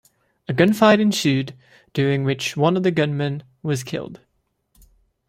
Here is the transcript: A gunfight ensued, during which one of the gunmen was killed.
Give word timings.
A 0.47 0.51
gunfight 0.55 0.99
ensued, 0.99 1.53
during 1.93 2.23
which 2.23 2.57
one 2.57 2.75
of 2.75 2.81
the 2.81 2.89
gunmen 2.89 3.43
was 3.61 3.83
killed. 3.83 4.19